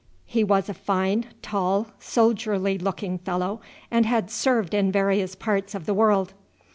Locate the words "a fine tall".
0.67-1.91